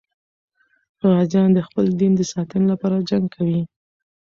غازیان 1.11 1.49
د 1.53 1.59
خپل 1.67 1.85
دین 1.99 2.11
د 2.17 2.21
ساتنې 2.31 2.65
لپاره 2.71 3.05
جنګ 3.09 3.25
کوي. 3.35 3.61